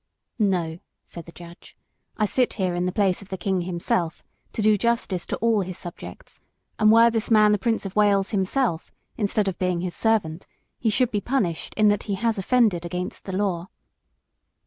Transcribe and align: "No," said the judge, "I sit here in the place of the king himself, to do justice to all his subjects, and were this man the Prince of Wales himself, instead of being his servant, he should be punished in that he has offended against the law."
"No," 0.39 0.79
said 1.03 1.27
the 1.27 1.31
judge, 1.31 1.77
"I 2.17 2.25
sit 2.25 2.53
here 2.53 2.73
in 2.73 2.87
the 2.87 2.91
place 2.91 3.21
of 3.21 3.29
the 3.29 3.37
king 3.37 3.61
himself, 3.61 4.23
to 4.51 4.63
do 4.63 4.75
justice 4.75 5.27
to 5.27 5.37
all 5.37 5.61
his 5.61 5.77
subjects, 5.77 6.41
and 6.79 6.91
were 6.91 7.11
this 7.11 7.29
man 7.29 7.51
the 7.51 7.59
Prince 7.59 7.85
of 7.85 7.95
Wales 7.95 8.31
himself, 8.31 8.91
instead 9.15 9.47
of 9.47 9.59
being 9.59 9.81
his 9.81 9.95
servant, 9.95 10.47
he 10.79 10.89
should 10.89 11.11
be 11.11 11.21
punished 11.21 11.75
in 11.75 11.89
that 11.89 12.05
he 12.09 12.15
has 12.15 12.39
offended 12.39 12.83
against 12.83 13.25
the 13.25 13.31
law." 13.33 13.67